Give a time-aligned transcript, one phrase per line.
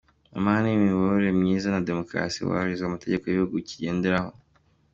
[0.37, 4.29] Amahame y’imiyoborere myiza na Demokarasi hubahirizwa amategeko y’igihugu kigenderaho.